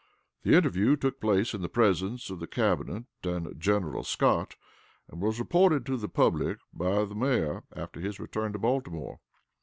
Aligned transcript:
The 0.41 0.55
interview 0.55 0.95
took 0.95 1.21
place 1.21 1.53
in 1.53 1.61
presence 1.69 2.31
of 2.31 2.39
the 2.39 2.47
Cabinet 2.47 3.03
and 3.21 3.53
General 3.59 4.03
Scott, 4.03 4.55
and 5.07 5.21
was 5.21 5.37
reported 5.37 5.85
to 5.85 5.95
the 5.95 6.09
public 6.09 6.57
by 6.73 7.05
the 7.05 7.13
Mayor 7.13 7.65
after 7.75 7.99
his 7.99 8.19
return 8.19 8.51
to 8.53 8.57
Baltimore. 8.57 9.19